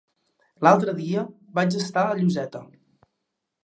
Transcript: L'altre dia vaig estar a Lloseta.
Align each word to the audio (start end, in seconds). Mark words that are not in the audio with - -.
L'altre 0.67 0.95
dia 1.03 1.27
vaig 1.61 1.79
estar 1.83 2.09
a 2.09 2.19
Lloseta. 2.25 2.67